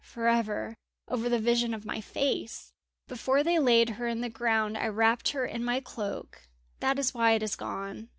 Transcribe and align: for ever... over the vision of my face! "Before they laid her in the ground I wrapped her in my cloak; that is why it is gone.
for 0.03 0.27
ever... 0.27 0.73
over 1.07 1.29
the 1.29 1.37
vision 1.37 1.75
of 1.75 1.85
my 1.85 2.01
face! 2.01 2.73
"Before 3.07 3.43
they 3.43 3.59
laid 3.59 3.87
her 3.87 4.07
in 4.07 4.21
the 4.21 4.29
ground 4.29 4.75
I 4.75 4.87
wrapped 4.87 5.29
her 5.33 5.45
in 5.45 5.63
my 5.63 5.79
cloak; 5.79 6.47
that 6.79 6.97
is 6.97 7.13
why 7.13 7.33
it 7.33 7.43
is 7.43 7.55
gone. 7.55 8.09